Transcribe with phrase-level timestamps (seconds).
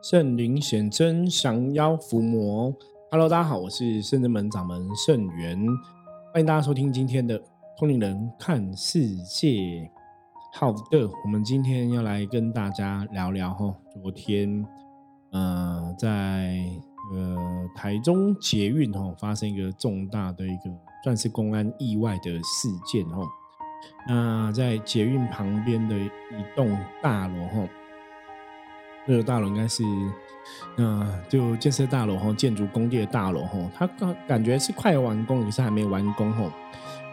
[0.00, 2.72] 圣灵显真，降妖伏魔。
[3.10, 5.58] Hello，大家好，我是圣真门掌门圣元，
[6.32, 7.36] 欢迎大家收听今天的
[7.76, 9.90] 通灵人看世界。
[10.54, 14.64] 好的，我们今天要来跟大家聊聊哈，昨天
[15.32, 16.64] 呃，在
[17.12, 20.70] 呃台中捷运哈发生一个重大的一个
[21.02, 23.26] 算是公安意外的事件哈。
[24.06, 27.68] 那在捷运旁边的一栋大楼哈。
[29.08, 29.82] 这个大楼应该是，
[30.76, 36.52] 嗯，就建设大楼哈，建筑工地的大楼哈，它感感觉是快完工，可是还没完工哈。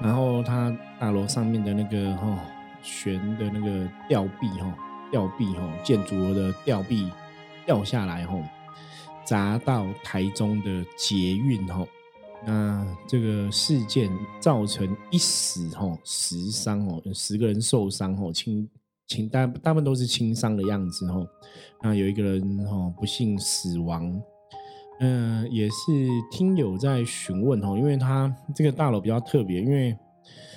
[0.02, 2.38] 然后它大楼上面的那个哈
[2.84, 4.78] 悬的那个吊臂哈，
[5.10, 7.10] 吊臂哈，建筑的吊臂
[7.66, 8.38] 掉下来哈，
[9.24, 11.88] 砸到台中的捷运哈。
[12.46, 18.70] 那这个事件造成一死哈，十伤哦，十个人受伤哦，轻。
[19.08, 21.28] 轻大大部分都是轻伤的样子哦，
[21.84, 24.22] 那有一个人哦不幸死亡，
[25.00, 25.74] 嗯，也是
[26.32, 29.96] 听友在询问哦，因为他这个大楼比较特别，因为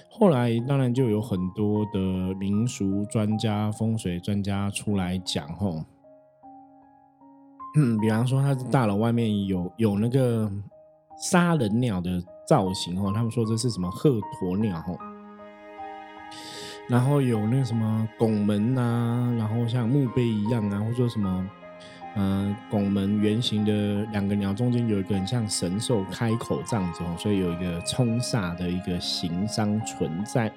[0.09, 2.01] 后来当然就有很多的
[2.37, 5.85] 民俗专家、风水专家出来讲哦，
[7.77, 10.51] 嗯，比方说他大楼外面有有那个
[11.21, 14.99] 杀人鸟的造型哦，他们说这是什么鹤鸵鸟哦。
[16.89, 21.51] 然后有那个什么拱门呐，然后像墓碑一样啊，或者说什么，
[22.17, 30.51] 呃，拱门圆形的两个鸟中间有一个很像神兽开口这样子，所以有一个冲煞的一个形商存在。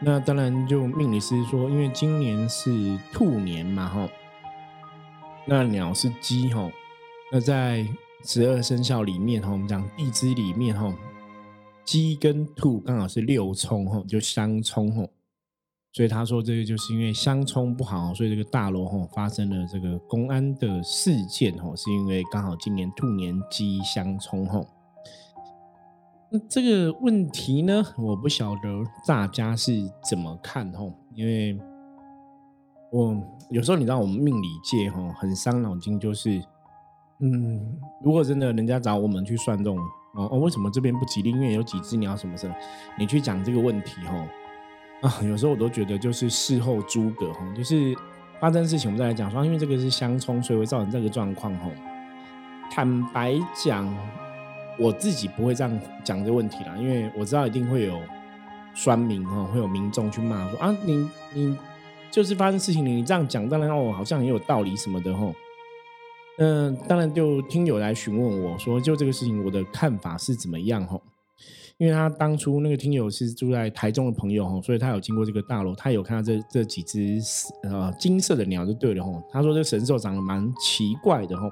[0.00, 4.08] 那当然就命理师说，因为今年是兔年嘛哈，
[5.44, 6.70] 那鸟是鸡哈，
[7.30, 7.86] 那在
[8.24, 10.94] 十二生肖里面哈，我们讲地支里面哈，
[11.84, 15.06] 鸡跟兔刚好是六冲哈，就相冲哈。
[15.90, 24.66] 所以他说，这个就是因为相冲不好，所以这个大楼吼发生了这个公安的事件吼，是因为刚好今年兔年鸡相冲吼。
[26.30, 28.60] 那这个问题呢，我不晓得
[29.06, 29.72] 大家是
[30.08, 31.58] 怎么看吼，因为
[32.92, 33.16] 我
[33.50, 36.40] 有时候你知道我们命理界吼很伤脑筋，就是
[37.20, 39.78] 嗯，如果真的人家找我们去算这种
[40.14, 41.30] 哦哦，为什么这边不吉利？
[41.30, 42.54] 因为有几只鸟什么什么，
[42.98, 44.14] 你去讲这个问题吼。
[45.00, 47.96] 啊，有时候我都觉得就是事后诸葛哈，就是
[48.40, 51.70] 发生事情我们再来讲说，因为这个是相冲，所以会造成这个状况哈。
[52.70, 53.88] 坦白讲，
[54.78, 58.00] 我自己不会这样讲这个问题啦，因为我知道一定会有
[58.74, 61.56] 酸民哈，会有民众去骂说啊，你你
[62.10, 65.32] 就是发生事情，你这样讲，当然哦，好像也有道理什么的哈。
[66.38, 71.00] 嗯，当然就听友来询问我说，就这个事情我的看法是怎么样哈。
[71.78, 77.20] 因为他当初那个听友是住在台中的朋友哈，所以他有经过这个大楼，他有看到这这几只
[77.62, 79.12] 呃金色的鸟就对了哈。
[79.30, 81.48] 他说这神兽长得蛮奇怪的哈。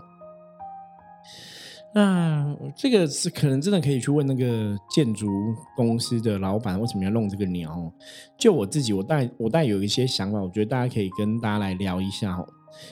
[1.94, 5.28] 那这个是可能真的可以去问那个建筑
[5.76, 7.92] 公司的老板为什么要弄这个鸟。
[8.36, 12.44] 就我自己，我带我带有一些想法，我觉得大家可以跟大家来聊一下哈。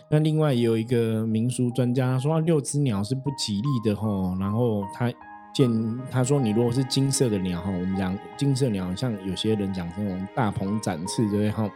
[0.08, 5.12] 那另外也有一个民俗专家说六只鸟是不吉利的哈，然后他。
[5.54, 11.70] 见他说，你如果是金色的鸟哈，我们讲金色鸟，像有些人讲这种大鹏展翅，对不对哈？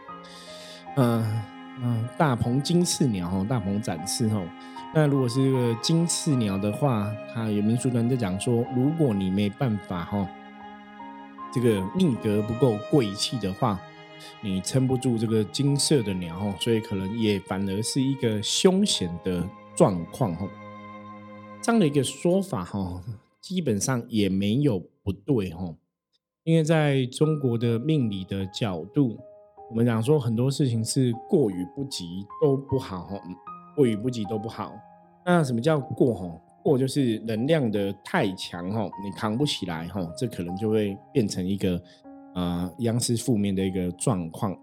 [0.97, 1.43] 嗯
[1.81, 4.43] 嗯，大鹏金翅鸟哈，大鹏展翅哈。
[4.93, 10.27] 那如果是一个金翅鸟的话，它有民俗人在讲说，如果你没办法哈，
[11.53, 13.79] 这个命格不够贵气的话，
[14.41, 20.45] 你撑不住这个金色的鸟哈，所以可能也反而是一个凶险的状况哈。
[21.61, 23.01] 这样的一个说法哈。
[23.41, 25.75] 基本上也没有不对哈，
[26.43, 29.17] 因为在中国的命理的角度，
[29.69, 32.05] 我们讲说很多事情是过与不及
[32.41, 33.19] 都不好哈，
[33.75, 34.73] 过与不及都不好。
[35.25, 36.41] 那什么叫过哈？
[36.61, 41.81] 过就是能量的太强哈，你扛不起来哈，这可能就会变成一个
[42.35, 44.57] 呃央视负面的一个状况。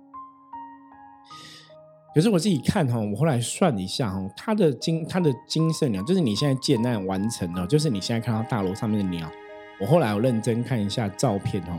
[2.16, 9.30] 可是我自己看哈，我后来算一下哈，它的金它的金色鸟，就是你现在建案完成了，就是你现在看到大楼上面的鸟。
[9.78, 11.78] 我后来我认真看一下照片哦，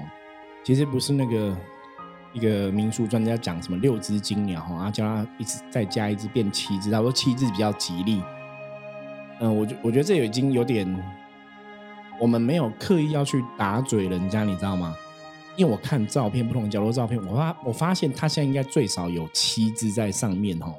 [0.63, 1.57] 其实不是那个
[2.33, 8.21] 一个民俗专家讲什么六只金鸟哈，然后叫它一直再加一只变七只，他说七只比较吉利。
[9.39, 10.87] 嗯，我觉我觉得这已经有点，
[12.19, 14.95] 我们没有刻意要去打嘴人家，你知道吗？
[15.57, 20.73] 因为我看照片，不同角度照片，我发我发现它现在应该最少有七只在上面哦，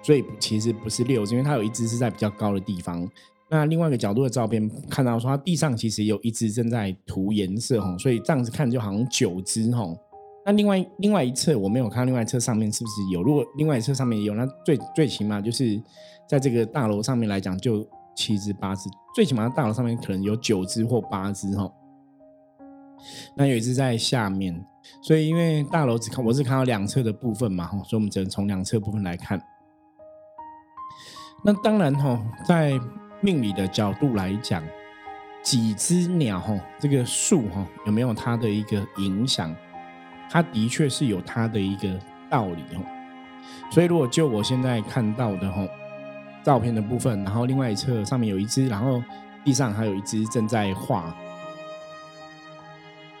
[0.00, 3.06] 所以其实不是六只，因为它有一只是在比较高的地方。
[3.50, 9.86] 那另外一个角度的照片看到说，它地上其实有一只正在涂颜色哈，所以这样子看就好像九只哈。
[10.46, 13.22] 那另外另外一侧我没有看，另外一侧上面是不是有？
[13.22, 15.80] 如果另外一侧上面有，那最最起码就是
[16.28, 17.86] 在这个大楼上面来讲，就
[18.16, 21.70] 七只八只，最起码大楼上面可能有九只或八只哈。
[23.34, 24.64] 那有一只在下面，
[25.02, 29.40] 所以因为大楼只看我是看到两侧的部分嘛，所以我们只能从两侧部分来看。
[31.44, 32.78] 那当然哈，在
[33.20, 34.62] 命理的角度来讲，
[35.42, 39.54] 几只鸟哈，这个树哈有没有它的一个影响？
[40.30, 41.98] 它的确是有它的一个
[42.30, 42.80] 道理哦，
[43.70, 45.66] 所以如果就我现在看到的哈
[46.42, 49.02] 照片的部分，然后另外一侧上面有一只，然后
[49.44, 51.14] 地上还有一只正在画，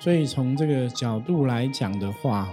[0.02, 2.52] 所以从这个角度来讲的话，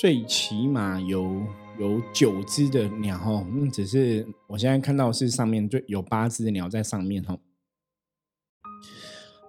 [0.00, 1.42] 最起码有
[1.78, 7.36] 有九只的鸟哈，嗯，只是我现在看到是上面最有八只的鸟在上面哈。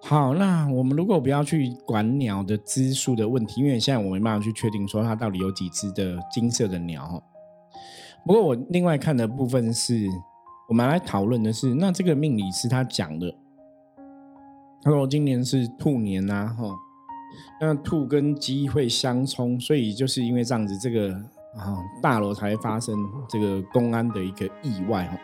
[0.02, 7.22] 好，那我们如果不要去管鸟的只数的问题，因为现在我没办法去确定说它到底有几只的金色的鸟。
[8.26, 10.06] 不过我另外看的部分是，
[10.68, 13.34] 我们来讨论的是，那这个命理师他讲的，
[14.82, 16.64] 他说今年是兔年呐，哈，
[17.60, 21.12] 那兔跟鸡会相冲，所以就是因为这样子，这个
[21.56, 22.96] 啊大楼才会发生
[23.28, 25.18] 这个公安的一个意外，哈。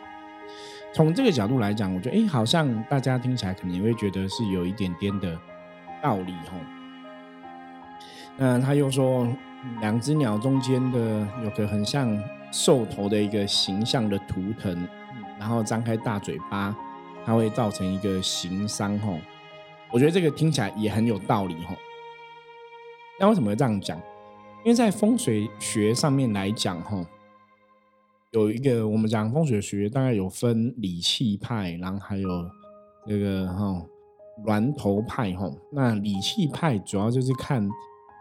[0.93, 5.37] 从这个角度来讲，我觉得哎，好像大家听起来可能也会觉得是有一点点的
[6.03, 6.57] 道理吼。
[8.37, 9.27] 那他又说，
[9.81, 12.17] 两只鸟中间的有个很像
[12.53, 14.87] 兽头的一个形象的图腾，
[15.39, 16.77] 然后张开大嘴巴，
[17.25, 19.19] 它会造成一个形伤吼。
[19.95, 21.77] 我觉得这个听起来也很有道理吼。
[23.21, 23.97] 那为什么会这样讲？
[24.65, 27.07] 因为在风水学上面来讲吼。
[28.33, 32.29] 有一个我们讲风水学，大概有分理气派，然后还有
[33.07, 33.87] 那个哈
[34.45, 35.49] 峦头派哈。
[35.71, 37.71] 那理气派主要就是看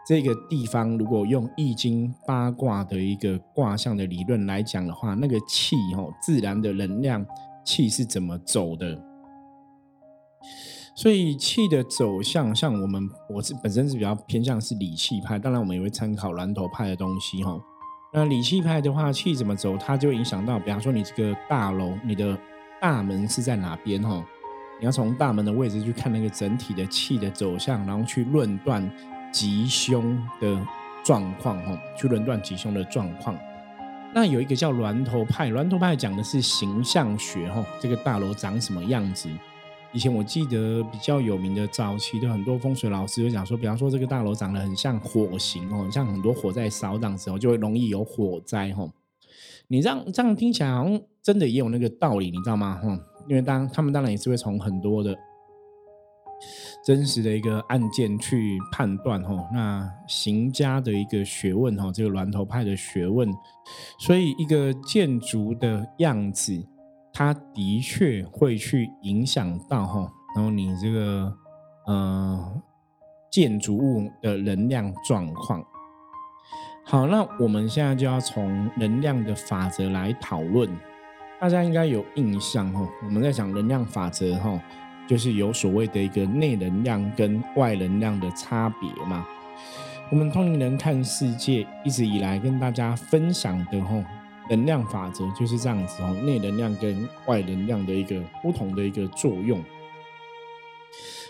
[0.06, 7.26] 这个地方，如果用易经八卦的一个卦象的理论来讲的话，那个气哈自然的能量
[7.64, 8.96] 气是怎么走的。
[10.96, 17.60] 所以气的走向，像我们我是本身是比较偏向是理气派，当然我们也会参考峦头派的东西哈。
[18.12, 22.38] 那理气派的话，气怎么走，它就影响到，比方说你这个大楼，你的
[22.80, 24.24] 大门是在哪边哈？
[24.78, 28.88] 你要从大门的位置去看那个整体的气的走向，然后去论断
[29.32, 30.64] 吉凶的
[31.04, 33.36] 状况哈，去论断吉凶的状况。
[34.14, 39.28] 那有一个叫峦头派，峦头派讲的是形象学哈，这个大楼长什么样子。
[39.94, 48.84] 以前我记得比较有名的早期的很多风水老师会讲说，比方说这个大楼长得很像火形哦，像很多火在烧这样子哦，就会容易有火灾哈。
[49.68, 52.74] 你这样这样听起来好像真的也有那个道理，你知道吗？
[52.82, 52.88] 哈，
[53.28, 55.16] 因为当他们当然也是会从很多的
[56.84, 63.32] 真实的一个案件去判断哈，那行家的一个学问哈，这个峦头派的学问，
[64.00, 66.66] 所以一个建筑的样子。
[67.16, 71.32] 它的确会去影响到哈，然后你这个
[71.86, 72.60] 呃
[73.30, 75.64] 建筑物的能量状况。
[76.84, 80.68] 好，那我们现在就要从能量的法则来讨论。
[81.40, 84.60] 大家应该有印象哈，我们在讲能量法则哈，
[85.06, 89.24] 就是有所谓的一个内能量跟外能量的差别嘛。
[90.10, 94.04] 我们通灵人看世界一直以来跟大家分享的哈。
[94.50, 99.62] 能量法则就是这样子哦，内能量跟外能量的一个不同的一个作用。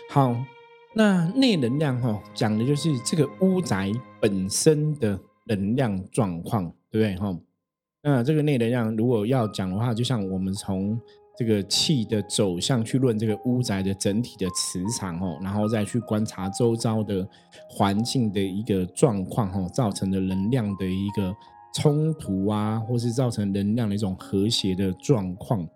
[0.09, 0.35] 好，
[0.93, 7.39] 那内能量哈，讲的就是这个屋宅本身的能量状况，对不对哈？
[8.03, 10.99] 那这个内能量如果要讲的话，就像我们从
[11.37, 17.27] 这个气的走向去论这个屋宅的整体的磁场哦，然后再去观察周遭的
[17.69, 21.33] 环境的一个状况哦，造成的能量的一个。
[21.75, 25.67] 冲突啊，或是造成能量的一种和谐的状况，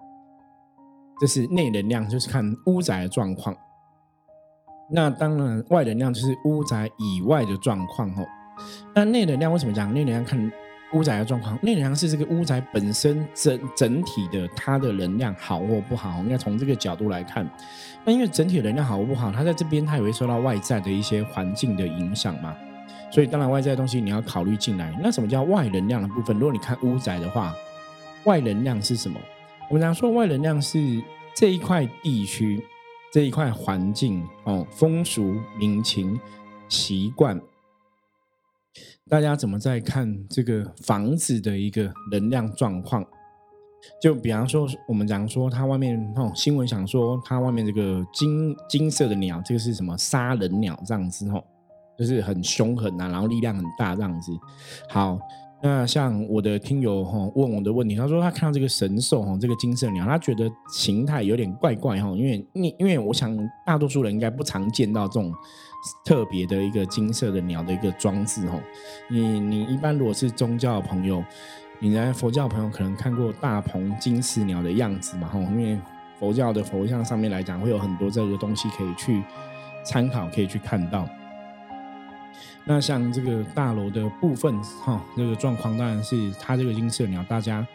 [1.19, 3.55] 这是内能量，就是看屋宅的状况。
[4.89, 8.25] 那当然，外能量就是屋宅以外的状况哦。
[8.95, 10.51] 那内能量为什么讲内能量看
[10.93, 11.59] 屋宅的状况？
[11.61, 17.47] 内能量是这个屋宅本身整整体的它的能量好或不好，应该从这个角度来看。
[18.05, 22.55] 那因为整体能量好或不好，它在这边它也会受到外在的一些环境的影响嘛。
[23.11, 24.97] 所以，当然外在的东西你要考虑进来。
[25.01, 26.37] 那什么叫外能量的部分？
[26.37, 27.55] 如果你看屋宅的话，
[28.25, 29.19] 外能量是什么？
[29.69, 30.79] 我们常说外能量是
[31.35, 32.63] 这一块地区、
[33.11, 36.19] 这一块环境哦，风俗民情
[36.67, 37.39] 习惯，
[39.07, 43.05] 大家怎么在看这个房子的一个能量状况？
[44.01, 51.43] 就比方说，我们讲说，它外面哦，新闻想说，它外面这个金金色的鸟，这个是什么杀人鸟这样子哦。
[51.99, 54.31] 就是很凶狠啊，然后力量很大这样子。
[54.89, 55.19] 好。
[55.61, 65.33] 那像我的听友哈问我的问题，他说他看到这个神兽哈，这个金色鸟，他觉得形态有点怪怪哈，因为你因为我想大多数人应该不常见到这种
[66.05, 68.57] 特别的一个金色的鸟的一个装置哈。
[69.09, 71.21] 你你一般如果是宗教朋友，
[71.79, 75.77] 你来佛教朋友可能看过大鹏金翅鸟的样子嘛哈，因为
[76.17, 79.21] 佛教的佛像上面来讲会有很多这个东西可以去
[79.83, 81.05] 参考，可以去看到。
[82.65, 87.67] 那像这个大楼的部分，哈，这个状况当然是它这个金色鸟，大家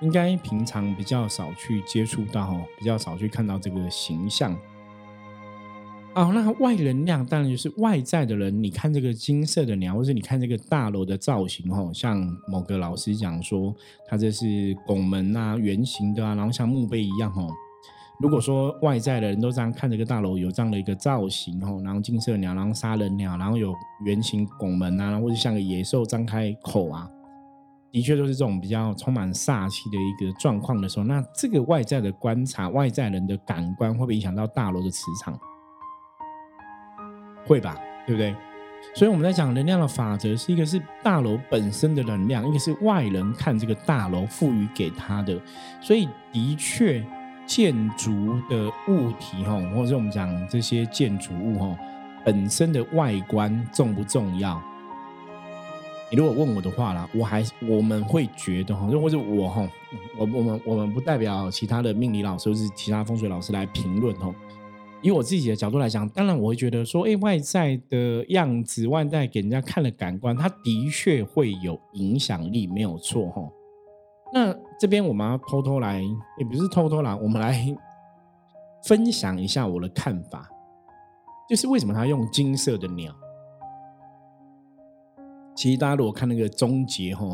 [0.00, 4.56] 应该平常比较少去接触到，比较少去看到这个形象。
[6.14, 13.74] 哦，那外能量当然就是外在的人，你看这个金色的鸟，或者你看这个大楼的造型，哈，像某个老师讲说，
[14.08, 17.46] 它这是拱门啊，圆形的啊，然后像墓碑一样，哈。
[18.18, 23.74] 如果说外在的人都这样看这个大楼有这样的一个造型哦，然后金色鸟，然后杀人鸟，然后有
[24.06, 27.06] 圆形拱门啊，或者像个野兽张开口啊，
[27.92, 35.38] 的确都是这种比较充满煞气的一个状况的时候，那这个外在的观察，外在人的感官会不会影响到大楼的磁场？
[37.44, 38.34] 会吧，对不对？
[38.94, 45.38] 所以我们在讲能量的法则，是一个是大楼本身的能量，一个是外人看这个大楼赋予给他的，
[45.82, 47.04] 所以的确。
[47.46, 48.10] 建筑
[48.48, 51.78] 的物体哈，或者我们讲这些建筑物哈
[52.24, 54.60] 本身的外观重不重要？
[56.10, 59.68] 你如果问我的话啦，我还我们会觉得哈，或者我哈，
[60.18, 64.34] 我我们我们不代表其他的命理老师或是其他风水老师来评论哦。
[65.02, 73.42] 以我自己的角度来讲，当然我会觉得说，哎，外在的样子，外在给人家看了感官，它的确会有影响力，没有错哈。
[74.32, 76.02] 那这边我们要偷偷来，
[76.36, 77.64] 也不是偷偷来，我们来
[78.84, 80.48] 分享一下我的看法，
[81.48, 83.14] 就是为什么他用金色的鸟？
[85.54, 87.24] 其实大家如果看那个终结哈，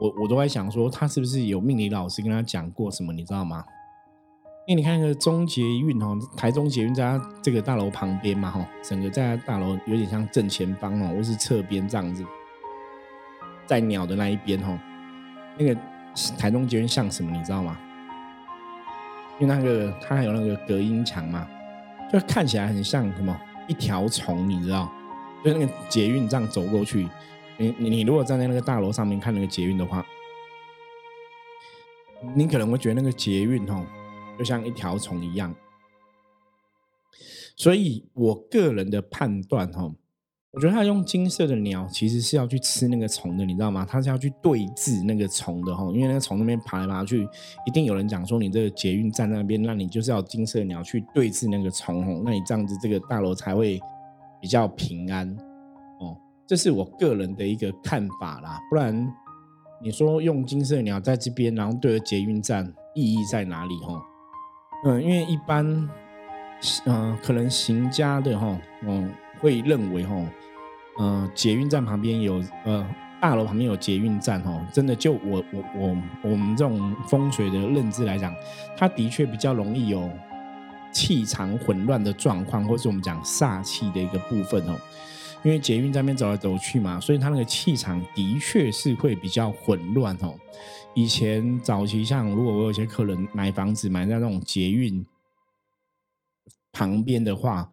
[0.00, 3.64] 我我都在想说，他是不是有命理老师跟他讲过什么，你知道吗？
[4.66, 12.24] 因为你看那个中捷运哦，台中捷运在他这个大楼旁边嘛哈，整个在大楼有点像正前方哦，或是侧边这样子，
[13.66, 14.78] 在鸟的那一边哦，
[15.58, 15.76] 那个。
[16.38, 17.78] 台东捷运像什么，你知道吗？
[19.40, 21.48] 因为那个它还有那个隔音墙嘛，
[22.12, 24.92] 就看起来很像什么一条虫，你知道？
[25.44, 27.08] 就那个捷运这样走过去，
[27.58, 30.06] 你你你如果站在那个大楼上面看那个捷运的话，
[32.34, 33.84] 你可能会觉得那个捷运哦，
[34.38, 35.54] 就像一条虫一样。
[37.56, 39.92] 所以我个人的判断哈。
[40.54, 43.84] 我觉得他用金色的鸟，其实是要去吃那个虫的，你知道吗？
[43.84, 47.28] 他是要去对峙那个虫的哈，因为那个虫那边爬来爬去，
[47.66, 53.80] 一定有人讲说你这个捷运站那边，那你就是要金色鸟去对峙那个虫哦，那你这样子这个大楼才会
[54.40, 55.28] 比较平安
[55.98, 56.16] 哦。
[56.46, 59.12] 这是我个人的一个看法啦，不然
[59.82, 64.00] 你说用金色鸟在这边，然后对着捷运站，意义在哪里吼？
[64.86, 65.66] 嗯，因为一般
[66.86, 68.56] 嗯，可能行家的哈，
[68.86, 70.14] 嗯，会认为哈。
[70.96, 72.88] 呃，捷运站旁边有呃，
[73.20, 78.32] 大楼旁边有捷运站哦，真的就我我我我们这种风水的认知来讲，
[78.76, 80.08] 它的确比较容易有
[80.92, 84.76] 气场混乱的状况，或是我们讲煞气的一个部分哦。
[85.42, 90.32] 因为捷运在那边走来走去嘛，所以它那个气场的确是会比较混乱哦。
[90.94, 95.04] 以前早期像如果我有些客人买房子买在那种捷运
[96.70, 97.72] 旁边的话。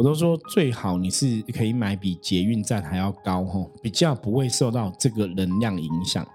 [0.00, 6.26] 我都说最好你是可以买比捷运站还要高吼，比较不会受到这个能量影响。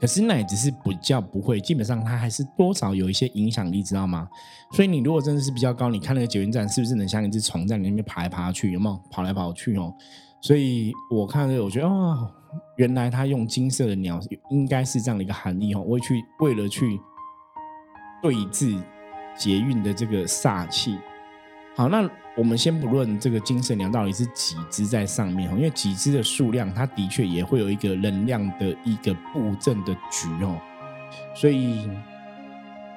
[0.00, 4.26] 可是那也只是比较不会，基本上它还是多少有一些影响力，知道吗？
[4.72, 9.92] 所以你如果真的是比较高，你看那个捷运站是不是能像一只虫在里面爬来爬去，有没有跑来跑去哦？
[10.40, 12.30] 所以我看这个，我觉得哦，
[12.76, 14.18] 原来他用金色的鸟
[14.50, 16.98] 应该是这样的一个含义哦，为去为了去
[18.22, 18.82] 对峙
[19.36, 20.96] 捷运的这个煞气。
[21.76, 22.10] 好，那。
[22.36, 30.60] 我们先不论这个金色鸟到底是几只在上面因为几只的数量，它的确也会有一个能量的一个布阵的局哦。
[31.34, 31.88] 所以，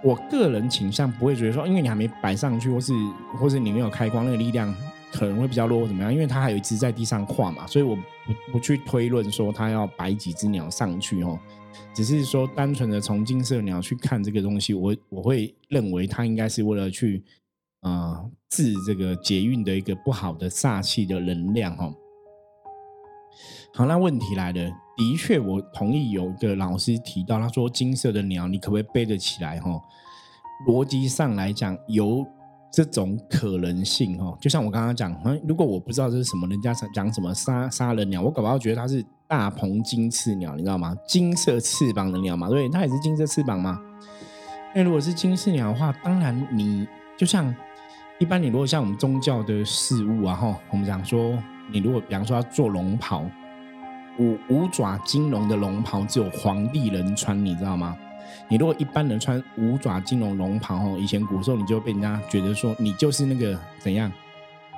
[0.04, 2.92] 我个人倾向不会觉得说，因为你还没摆上去，或是
[3.38, 4.76] 或是你没有开光，那个力量
[5.10, 6.14] 可能会比较弱或，怎么样？
[6.14, 8.02] 因为它还有一只在地上跨嘛，所以我不
[8.52, 11.40] 不去推论说它要摆几只鸟上去哦。
[11.94, 17.24] 只是说单纯的从金色鸟去看这个东西，我我会认为它应该是为了去。
[17.82, 21.94] 啊，治这个捷运的一个不好的煞气的能量哦。
[23.74, 29.60] 好，那问题来了，的确，我同意有一个老师提到，他说金色的鸟，你可不可以背得起来？
[29.60, 29.80] 哈，
[30.68, 32.26] 逻辑上来讲，有
[32.74, 34.38] 这种可能性哦。
[34.42, 35.16] 就像我刚刚讲，
[35.48, 40.94] 如果我不知道这是什么，人家讲什么杀杀人鸟，我搞不好觉得它是大鹏金翅鸟，你知道吗？
[41.08, 43.80] 金色翅膀的鸟嘛，对，它也是金色翅膀嘛。
[44.76, 47.56] 那如果是金翅鸟的话，当然你就像
[48.20, 53.24] 一般，你如果像我们宗教的事物啊，哈，我们讲说，你如果比方说要做龙袍，
[54.20, 57.98] 五五爪金龙的龙袍只有皇帝能穿，你知道吗？
[58.50, 64.12] 你如果一般人穿五爪金龙龙袍，哈，以前古时候你就被人家觉得说你就是那个怎样，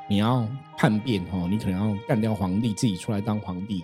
[0.07, 3.83] 你要叛变，哈，你可能要干掉皇帝，自己出来当皇帝。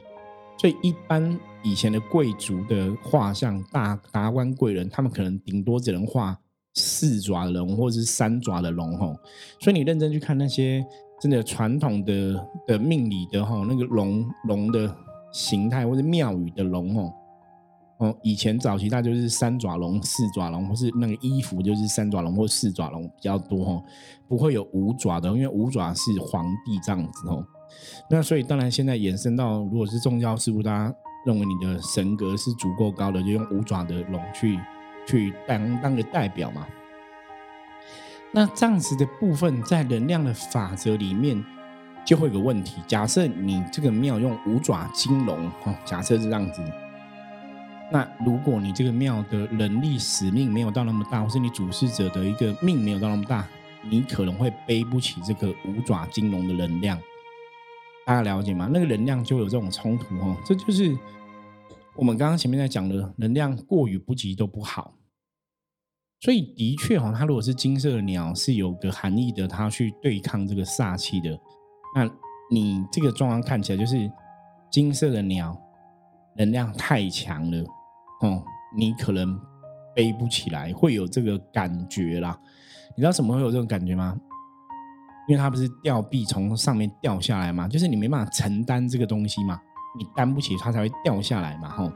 [0.59, 6.37] 所以一般以前的贵族的画像，大达官贵人，他们可能顶多只能画
[6.77, 9.15] 四爪龙或者是三爪的龙，吼。
[9.60, 10.86] 所以你认真去看那些
[11.19, 14.96] 真的传统的的命理的，吼，那个龙龙的
[15.31, 17.13] 形态或者庙宇的龙，吼，
[17.98, 23.84] 哦，以前早期大就是三爪龙、四爪龙，或是那个衣服就是三爪龙或四爪龙比较多，吼，
[24.27, 27.43] 不会有五爪的，因为五爪是皇帝这样子，吼。
[28.10, 34.57] 那所以当然，现在延伸到，如果是宗教事务，大家认为你的神格是足够高的，就用五爪的龙去
[35.07, 36.67] 去当当个代表嘛。
[38.31, 41.43] 那这样子的部分，在能量的法则里面，
[42.05, 42.81] 就会有个问题。
[42.85, 46.61] 假设你这个庙用五爪金龙，哦，假设是这样子，
[47.89, 53.47] 那如果你这个庙的能力使命没有到那么大，或是你主事者的一个命没有到那么大，
[53.89, 56.99] 你可能会背不起这个五爪金龙的能量。
[58.05, 58.69] 大家了解吗？
[58.71, 60.95] 那个能量就有这种冲突哦，这就是
[61.95, 64.93] 我们刚刚前面在讲的，能量过于不及都不好。
[66.19, 71.29] 所以的确哈，它如果是金色的鸟，是有个含义的，它去对抗这个煞气的。
[71.95, 72.09] 那
[72.51, 74.12] 你这个状况看起来就是
[74.71, 75.55] 金色的鸟
[76.36, 77.63] 能量太强了
[78.21, 78.43] 哦，
[78.75, 79.39] 你可能
[79.95, 82.39] 背不起来，会有这个感觉啦。
[82.95, 84.19] 你知道什么会有这种感觉吗？
[85.27, 89.59] 因为它不是吊臂从上面掉下来嘛，就是你没办法承担这个东西嘛，
[90.00, 91.91] 你担不起，它才会掉下来嘛，吼。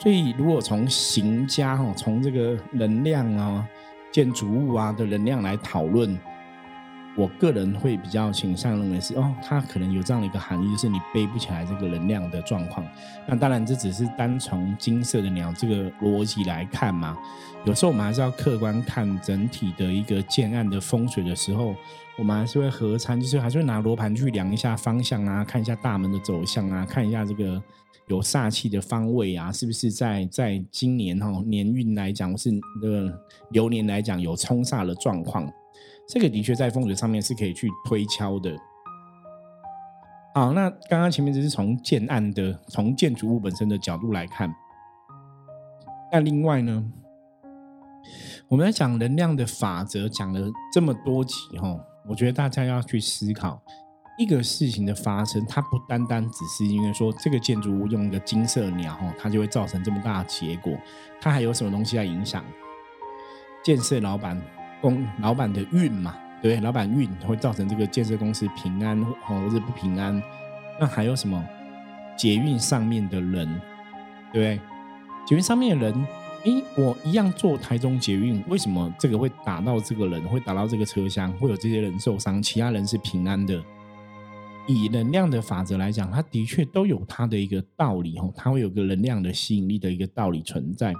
[0.00, 3.68] 所以如果从行家哈，从这个能量啊、
[4.10, 6.18] 建筑物啊的能量来讨论。
[7.16, 12.86] 我个人会比较倾向认为是哦，它可能有这样的一个含义，就是你背不起来这个能量的状况。
[13.26, 17.18] 那当然，这只是单从金色的鸟这个逻辑来看嘛。
[17.64, 21.74] 有时候我们还是要客观看整体的一个建案的风水的时候，
[22.16, 27.60] 我们还是会合参，就是还是会拿罗盘去量一下方向啊，看一下大门的走向啊，看一下这个
[28.10, 32.50] 有煞气的方位啊，是不是在在今年哈年运来讲是
[32.82, 35.48] 那个流年来讲有冲煞的状况。
[36.08, 38.52] 这个的确在风水上面是可以去推敲的。
[40.34, 44.52] 好，那刚刚前面只是从建案的、从建筑物本身的角度来看。
[46.10, 46.84] 那另外呢，
[48.48, 53.62] 我们在讲能量的法则，讲了这么多集哈，我觉得大家要去思考
[54.20, 60.78] 一个事情的发生，它不单单只是因为说这个建筑物用一个金色鸟哈，它就会造成这么大的结果，
[61.22, 62.44] 它还有什么东西在影响？
[63.64, 64.40] 建设老板。
[64.82, 70.22] 公老板的运嘛，对老板运会造成这个建设公司平安或者不平安。
[70.80, 71.42] 那还有什么？
[72.16, 73.46] 捷运上面的人，
[74.32, 74.60] 对不对？
[75.26, 76.06] 捷运上面的人，
[76.44, 83.62] 诶，我一样坐台中捷运，为什么这个会打到这个人，会打到这个车厢，会有这些人受伤，其他人是平安的？
[84.72, 90.92] 以能量的法则来讲，它的确都有它的一个道理哦，它会有个能量的吸引力的一个道理存在。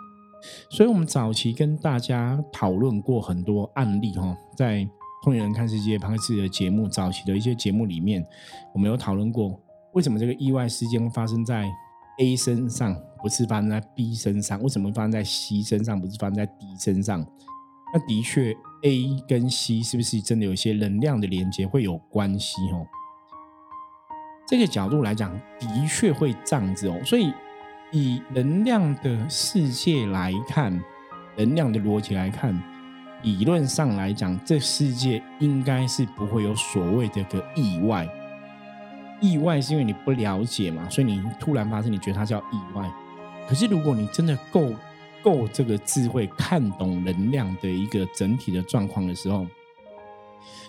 [0.71, 4.79] 所以，我们早期跟大家讨论过很多案例哈，在
[5.23, 8.25] 《通灵人看世界》拍自己的节目早期的一些节目里面，
[8.75, 9.61] 我们有讨论过
[9.93, 11.69] 为什么这个意外事件发生在
[12.21, 14.63] A 身上，不是发生在 B 身上？
[14.63, 17.25] 为什么发生在 C 身上，不是发生在 D 身上？
[17.93, 22.63] 那的确，A 跟 C 是不是真的有一些能量的连接会有关系？
[22.73, 22.87] 哦，
[24.51, 27.33] 这个角度来讲，的确会这样子哦，所以。
[27.93, 30.81] 以能量的世界来看，
[31.37, 32.57] 能量的逻辑来看，
[33.25, 38.09] 理论上来讲，这世界应该是不会有所谓的个意外。
[39.21, 42.89] 意外是因为你不了解嘛，所以你突然发生，你觉得它叫意外。
[43.49, 44.73] 可是如果你真的够
[45.21, 49.45] 够这个智慧，看懂能量的一个整体的状况的时候，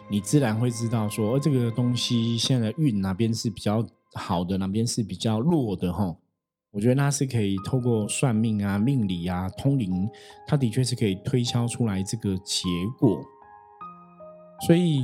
[0.10, 6.16] 你自然会知道说，这个东西现在运哪边是比较好的，哪边是比较弱的，哈。
[6.72, 10.10] 我觉得那是可以透过算命啊、命理啊、通灵，
[10.48, 12.64] 它的确是可以推敲出来这个结
[12.98, 13.22] 果。
[14.66, 15.02] 所以，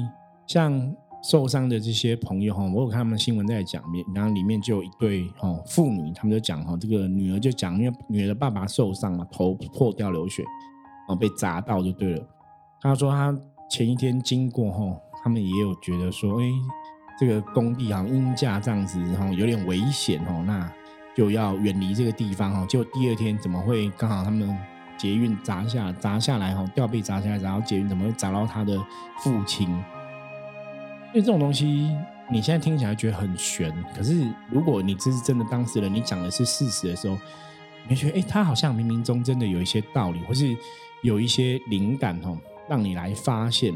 [0.47, 3.83] 像受伤的这些朋友哈，我有看他们新闻在讲，
[4.15, 10.45] 然后里面就有一对哈妇女，他们就讲哈，这个女儿就讲，因为女儿的爸爸受伤了，头破掉流血，
[11.09, 12.25] 哦，被砸到就对了。
[12.79, 13.37] 他说他
[13.69, 16.45] 前一天经过吼，他们也有觉得说，哎，
[17.19, 20.71] 这个工地啊阴架这样子，然后有点危险哦，那
[21.15, 22.65] 就要远离这个地方哦。
[22.69, 24.57] 就第二天怎么会刚好他们
[24.97, 28.77] 捷运砸下砸下来哦，吊被砸下来，然后捷运怎么会砸到他的
[29.19, 29.69] 父亲？
[29.69, 31.95] 因为这种东西
[32.29, 37.17] 你现在听起来觉得很悬，可是如果你这是真的当事人，你讲的是事实的时候，
[37.87, 40.55] 你觉得哎，他好像冥冥中真的有一些道理，或是
[41.01, 42.37] 有一些灵感哦。
[42.69, 43.73] 让你来发现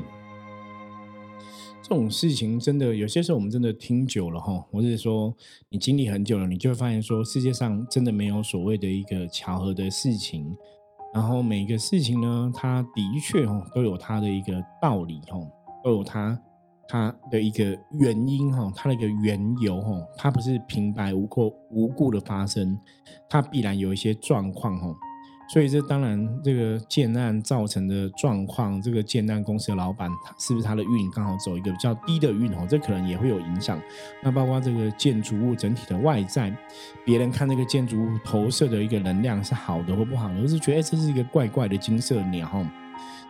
[1.82, 5.36] 这种事情，真的有些时候我们真的听久了哈，或者说
[5.70, 10.56] 你经历很久了，你就会发现说，世界上真的没有所谓的一个巧合的事情。
[11.14, 15.38] 然后每个事情呢，它的确哈都有它的一个道理哈，
[15.84, 16.42] 都有它
[16.88, 22.80] 它的一个原因哈，它的一个缘由哈，它不是平白无故无故的发生，
[23.30, 24.96] 它必然有一些状况哈。
[25.52, 30.10] 所以这当然，这个建案造成的状况，这个建案公司的老板，
[30.40, 32.66] 是不是他的运刚好走一个比较低的运哦？
[32.70, 33.78] 这可能也会有影响。
[34.24, 36.56] 那包括这个建筑物整体的外在，
[37.04, 42.66] 别人看这个建筑物投射的一个能量是好的或不好的，或是觉得这是一个怪怪的金色鸟，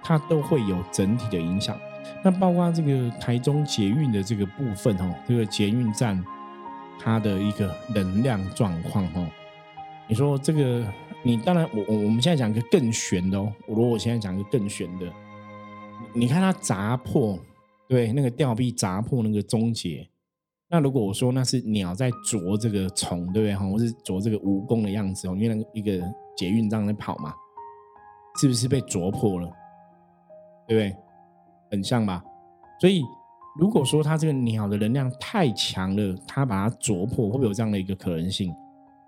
[0.04, 1.76] 它都会有整体的影响。
[2.24, 6.24] 那包括这个台中捷运的这个部分哦，这个捷运站
[7.00, 9.26] 它的一个能量状况哦，
[10.08, 10.86] 你说这个。
[11.24, 13.54] 你当然，我我我们现在讲一个更玄的哦。
[13.68, 15.06] 我如果我现在讲一个更玄的，
[16.14, 17.38] 你看它砸破，
[17.88, 20.08] 对，那个吊臂砸破那个终结。
[20.68, 23.68] 那如果我说那是鸟在啄这个虫，对不对哈？
[23.68, 26.02] 或是啄这个蜈蚣的样子哦，因为那个一个
[26.36, 27.34] 捷运这样在跑嘛，
[28.40, 29.48] 是不是被啄破了？
[30.68, 30.96] 对不对？
[31.70, 32.24] 很像吧？
[32.80, 33.04] 所以
[33.60, 38.52] 如果说它这个鸟的能量太强了，它把它啄破，会不会有这样的一个可能性？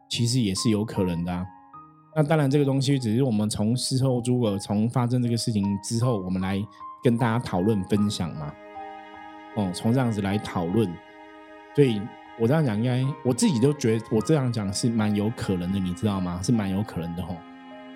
[0.09, 1.45] 其实也是有可能的啊。
[2.15, 6.63] 那当然，这个东西只是我们从事后如果从发生这个事情之后，我们来
[7.01, 8.53] 跟大家讨论分享嘛。
[9.55, 10.87] 哦，从这样子来讨论，
[11.75, 11.99] 所以
[12.39, 16.39] 我这样讲，应该我自己都觉得我这样讲是蛮有可能的，你知道吗？
[16.43, 17.35] 是蛮有可能的吼。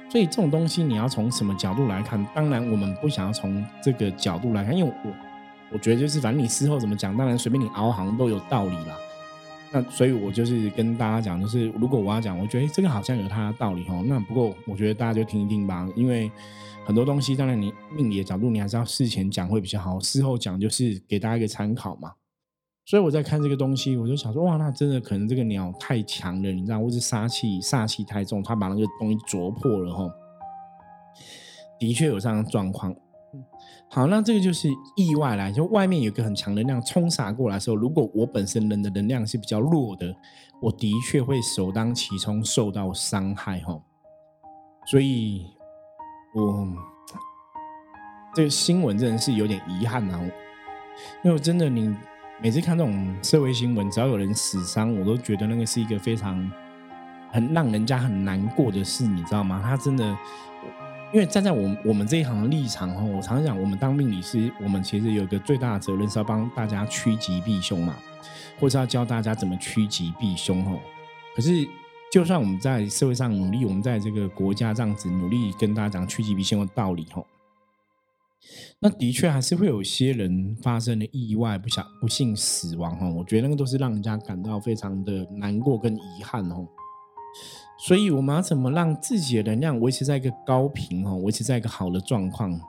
[0.09, 2.25] 所以这种东西你要从什么角度来看？
[2.33, 5.11] 当然，我们不想要从这个角度来看，因为我
[5.73, 8.95] 我觉得就是反正你事后怎么讲，当然随便你熬行都有道理啦。
[9.71, 14.03] 那所以，我就是跟大家讲，就是如果我要讲，我觉得这个好像有它的道理哦。
[14.07, 16.31] 那不过，我觉得大家就听一听吧，因为
[16.85, 22.13] 很多东西，当然你命理的角度，你还是要事前讲会比较好，事后讲就是给大家一个参考嘛。
[22.85, 30.09] 所以我在看这个东西，我就想说，哇，那真的可能这个鸟太强了，你知道，或是杀气煞气太重，它把那个东西啄破了哈。
[31.77, 32.95] 的确有这样的状况。
[33.89, 40.13] 好，那这个就是意外来，就外面有个很强能量冲洒过来的时候，如果我本身人的能量是比较弱的，
[40.61, 43.79] 我的确会首当其冲受到伤害哈。
[44.85, 45.47] 所以，
[46.35, 46.67] 我
[48.35, 50.21] 这个新闻真的是有点遗憾啊，
[51.23, 51.95] 因为真的你
[52.41, 56.51] 每次看这种社会新闻，只要有人死伤，我都觉得那个是一个非常
[57.31, 59.61] 很让人家很难过的事，你知道吗？
[59.63, 60.17] 他真的。
[61.13, 67.95] 因为站在我我们这一行的立场哈，我常常讲，我们当命理师，我们其实有一个最大的责任是要帮大家趋吉避凶嘛，
[68.59, 70.77] 或者要教大家怎么趋吉避凶哈。
[71.33, 71.65] 可是，
[72.11, 77.23] 就算我们在社会上努力，我们在这个国家这样子努力跟大家讲趋吉避凶的道理哈，
[78.79, 83.07] 那的确还是会有些人发生了意外，不想不幸死亡哈。
[83.07, 86.67] 我觉得那个都是让人家感到非常的难过跟遗憾哦。
[87.77, 92.59] 所以我们要怎么让自己的能量维持在一个高频哦，维持在一个好的状况？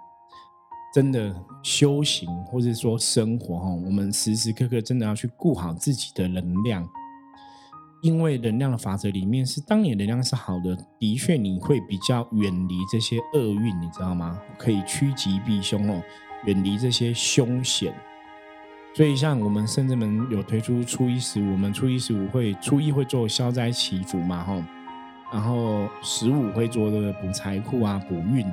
[0.95, 6.89] 真的修行或者说生活哈，我们时时刻刻真的要去顾好自己的能量，
[8.03, 14.41] 因为能量的法则里面是，当你能量是好的，的确你会比较远离这些厄运，你知道吗？
[14.59, 16.03] 可以趋吉避凶哦，
[16.47, 17.95] 远离这些凶险。
[18.99, 24.61] 所以像我们甚至门有推出初一十五，我们初一十五会初一会做消灾祈福嘛，哈。
[25.33, 28.45] 然后十五会做这个补财库啊，补运，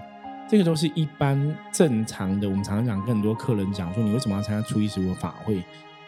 [0.47, 2.47] 这个都是一般正常的。
[2.47, 5.55] 我们常常讲，跟很多客人讲说，你为什么要参加初一十五法会？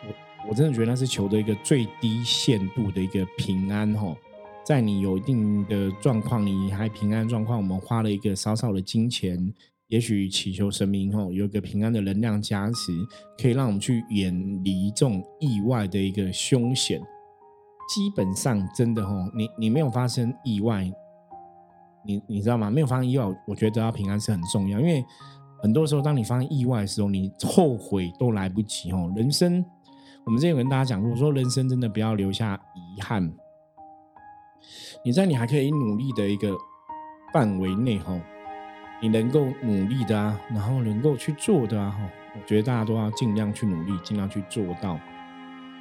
[0.05, 4.15] 我我真的觉得那是求的一个最低限度的一个平安哈。
[4.63, 9.51] 在你有一定的状况，你还平安状况，我们花了一个少少的金钱，
[9.87, 12.91] 也许祈求神明吼，有一个平安的能量加持，
[13.41, 16.99] 可以让我们去远离这种意外的一个凶险。
[17.89, 20.91] 基本上真的吼，你你没有发生意外，
[22.05, 22.69] 你你知道吗？
[22.69, 24.77] 没有发生意外，我觉得得到平安是很重要。
[24.77, 25.05] 因为
[25.63, 29.09] 很多时候，当你发生意外的时候，你后悔都来不及哦。
[29.15, 29.63] 人生，
[30.25, 33.33] 我们之前有跟大家讲过，说人生真的不要留下遗憾。
[35.05, 36.53] 你在你还可以努力的一个
[37.31, 38.19] 范围内哈，
[39.01, 41.95] 你能够努力的啊，然后能够去做的啊，
[42.33, 44.99] 我觉得大家都要尽量去努力，尽量去做到。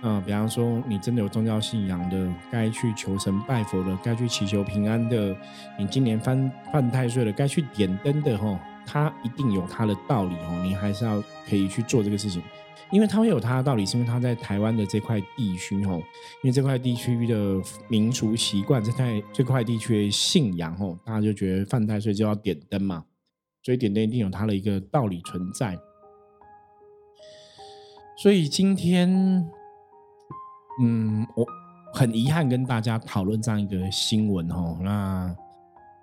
[0.03, 5.35] 啊，比方说你真的有宗教信仰的，该去求神拜佛的，该去祈求平安的，
[5.79, 12.43] 你今年犯犯太岁了，该去点灯的哈，他一定有他的道理哦，你还是要可以去做这个事情，
[12.91, 16.03] 因为它会有它的道理，是因为它在台湾的这块地区哦，
[16.43, 23.05] 因为这块地区的民俗习惯，这块这块地区的信仰哦，大家就觉得犯太岁就要点灯嘛，
[23.63, 25.79] 所以点灯一定有它的一个道理存在，
[28.17, 29.49] 所以今天。
[30.79, 31.47] 嗯，我
[31.95, 34.79] 很遗憾跟大家讨论这样一个新闻哦。
[34.83, 35.35] 那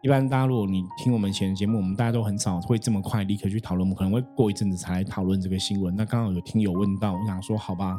[0.04, 5.96] 一般大家如果你听我们以前的节目，我们大家都很少会这么快立刻去讨论，我们可能会过一阵子才来讨论这个新闻。
[5.96, 7.98] 那刚好有听友问到，我想说好吧，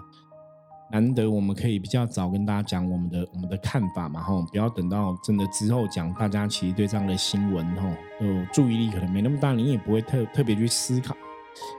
[0.93, 7.90] 难得我们可以比较早跟大家讲我们的我们的看法嘛，哈，不要等到真的之后讲，大家其实对这样的新闻哈，
[8.21, 11.17] 就注意力可能没那么大，你也不会特特别去思考，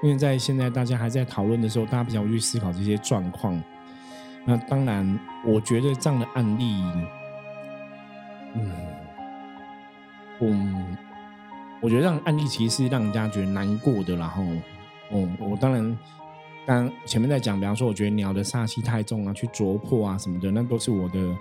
[0.02, 3.62] 因为在现在大家还在讨论的时候，大家比较去思考这些状况。
[4.44, 6.84] 那当然，我觉得这样的案例，
[8.56, 8.72] 嗯，
[10.42, 10.98] 嗯，
[11.82, 14.16] 我觉得让案例其实是让人家觉得难过的。
[14.16, 14.44] 然后，
[15.12, 15.98] 嗯，我当然，
[16.66, 21.36] 刚前面在讲，比方说，我觉得鸟的煞气太重啊，去啄破啊什么的，那都是我的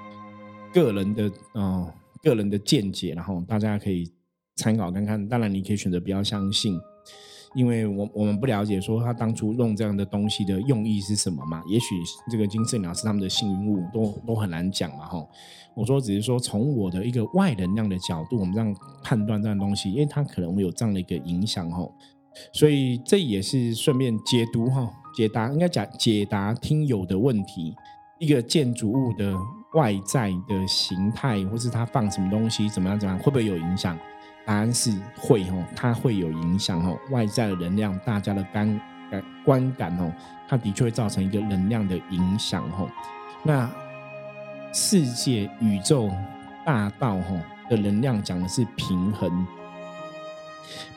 [0.73, 3.15] 个人的啊个人的见解。
[3.15, 4.13] 然后大家可以
[4.57, 5.29] 参考看看。
[5.29, 6.81] 当然，你可以选择不要相信。
[7.55, 11.63] 因为我我们不了解说他当初用这样的东西的用意是什么嘛？
[11.69, 11.95] 也许
[12.31, 15.27] 这个金色鸟是他们的幸运物，都都很难讲嘛，哈。
[15.75, 21.89] 我说只是说从我的一个外能量的角度，我们这样判断这样东西，因为它可能会有这样的一个影响，哈。
[22.53, 27.75] 所以这也是顺便解读哈，解答应该讲解答听友的问题，
[28.19, 29.33] 一个建筑物的
[29.75, 33.97] 外在的形态，或是它放什么东西，怎么样怎么样，会不会有影响？
[34.45, 36.99] 答案是会哦，它会有影响哦。
[37.11, 38.81] 外在的能量，大家的感
[39.11, 40.13] 感观感哦，
[40.49, 42.89] 它的确会造成一个能量的影响哦。
[43.43, 43.71] 那
[44.73, 46.11] 世界宇宙
[46.65, 47.35] 大道哈
[47.71, 49.47] 的能量讲的是平衡，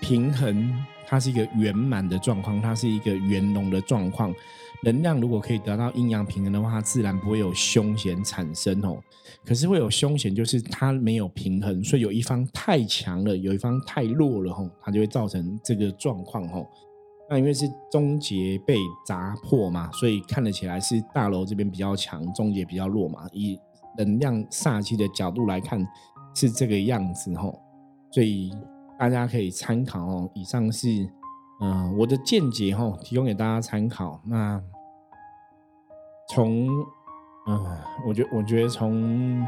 [0.01, 4.33] 平衡它是一个圆满的状况，它是一个圆融的状况。
[4.83, 8.97] 能量如果可以得到阴阳平衡的话，它自然不会有凶险产生哦。
[9.43, 16.67] 可是会有凶险，就是它没有平衡，所以有一方太强了，有一方太弱了吼，它就会造成这个状况吼。
[17.29, 23.27] 那因为是终结被砸破嘛，所以看得起来是大楼这边比较强，终结比较弱嘛。
[23.33, 23.59] 以
[23.97, 25.85] 能量煞气的角度来看，
[26.35, 27.59] 是这个样子吼。
[28.11, 28.51] 所以
[28.99, 30.29] 大家可以参考哦。
[30.35, 31.09] 以上是。
[31.59, 34.21] 嗯，我的见解哈，提供给大家参考。
[34.25, 34.61] 那
[36.29, 36.67] 从
[37.47, 39.47] 嗯，我觉我觉得从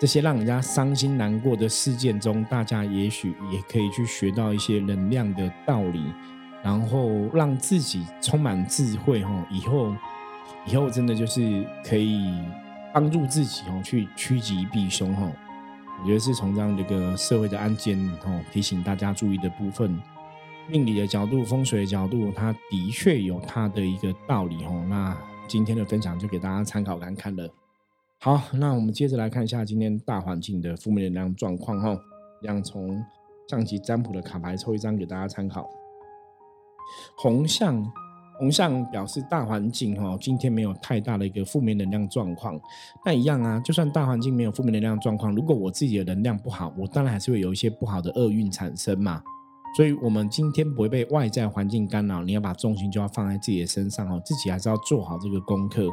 [0.00, 6.02] 这些让人家伤心难过的事件中，大家也许也可以去学到一些能量的道理，
[6.62, 9.46] 然后让自己充满智慧哈。
[9.50, 9.94] 以后
[10.64, 12.40] 以后真的就是可以
[12.94, 15.30] 帮助自己哦，去趋吉避凶哈。
[16.00, 20.00] 我觉得是从这样的一个社会的案件哦，提醒大家注意的部分。
[20.70, 24.84] 命理的角度、风水的角度，它的确有它的一个道理哦。
[24.88, 27.48] 那今天的分享就给大家参考看看了。
[28.20, 31.98] 好，那我们接着来看一下今天大环境的负面能量状况哈。
[32.40, 33.04] 让从
[33.48, 35.68] 象棋占卜的卡牌抽一张给大家参考。
[37.16, 37.84] 红象，
[38.38, 42.60] 红象表示大环境哈，今天没有太大的一个负面能量状况。
[43.04, 49.20] 那一样啊，就算大环境没有负面能量状况，如果我自己的能量不好，我当然还是会有一些不好的厄运产生嘛。
[49.76, 55.88] 所以，我们今天不会被外在环境干扰，你要把重心就要放在自己的身上哦，自己还是要做好这个功课。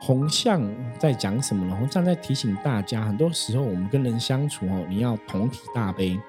[0.00, 0.62] 红象
[1.00, 1.74] 在讲什么呢？
[1.74, 6.20] 红象在提醒大家，很多时候我们跟人相处哦，你要同体大悲，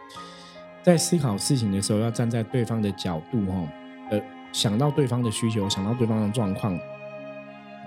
[0.82, 3.68] 在思考事情的时候，要站在对方的角度哦，
[4.10, 4.20] 呃，
[4.52, 6.76] 想到对方的需求，想到对方的状况，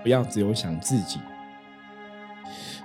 [0.01, 1.19] 不要只有想自己。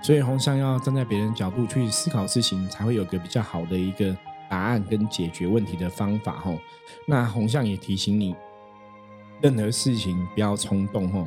[0.02, 4.16] 所以，红象要站在别人角度去思考事情，才会有个比较好的一个。
[4.54, 6.56] 答案跟解决问题的方法，吼，
[7.08, 8.36] 那红象也提醒你，
[9.42, 11.26] 任何事情不要冲动，吼，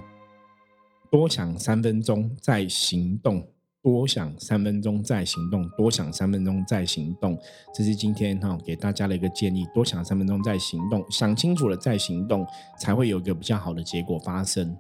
[1.11, 3.45] 多想三分钟再行动，
[3.83, 7.37] 多想三分钟再行动，多想三分钟再行动，
[7.75, 12.47] 这是今天哈给大家的一个建议，多想三分钟再行动，想清楚了再行动，
[12.79, 14.73] 才会有一个比较好的结果发生。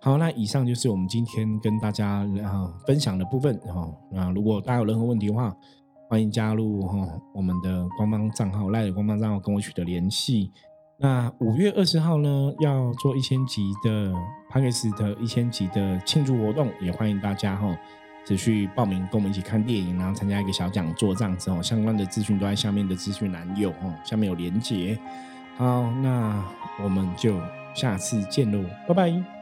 [0.00, 5.54] 好，那以上就是我们今天跟大家啊分享的部分，哈，那如果大家有任何问题的话，
[6.12, 10.52] 欢迎加入哈我们的官方账号赖的官方账号跟我取得联系。
[10.98, 14.12] 那五月二十号呢要做一千集的
[14.50, 17.74] p a c k e s 的一千集的庆祝活动，也欢迎大家哈
[18.26, 21.62] 持续报名跟我们一起看电影，然后参加一个小讲座这样子哦。
[21.62, 24.98] 相关的资讯都在下面的资讯栏有哦，下面有连结。
[25.56, 26.44] 好，那
[26.84, 27.40] 我们就
[27.74, 29.41] 下次见喽，拜拜。